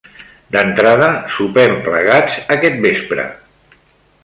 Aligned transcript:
D'entrada, 0.53 1.09
sopem 1.35 1.77
plegats 1.89 2.39
aquest 2.57 2.83
vespre. 2.89 3.29